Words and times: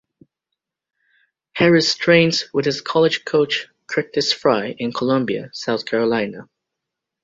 Harris 1.53 1.93
trains 1.93 2.45
with 2.51 2.65
his 2.65 2.81
college 2.81 3.23
coach 3.23 3.67
Curtis 3.85 4.33
Frye 4.33 4.75
in 4.79 4.91
Columbia, 4.91 5.51
South 5.53 5.85
Carolina. 5.85 6.49